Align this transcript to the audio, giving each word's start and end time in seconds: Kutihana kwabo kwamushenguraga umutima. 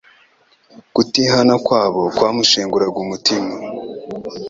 Kutihana 0.95 1.53
kwabo 1.65 2.01
kwamushenguraga 2.15 2.97
umutima. 3.05 3.53